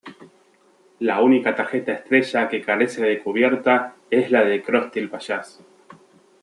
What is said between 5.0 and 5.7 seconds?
payaso.